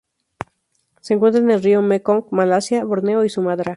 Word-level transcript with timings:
Se 0.99 1.13
encuentra 1.13 1.41
en 1.41 1.51
el 1.51 1.61
río 1.61 1.83
Mekong, 1.83 2.23
Malasia, 2.31 2.83
Borneo 2.83 3.23
y 3.23 3.29
Sumatra. 3.29 3.69